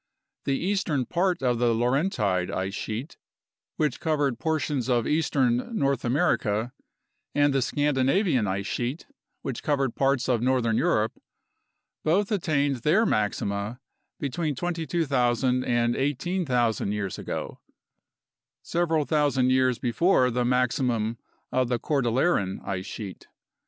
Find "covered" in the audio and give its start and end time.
3.99-4.39, 9.61-9.93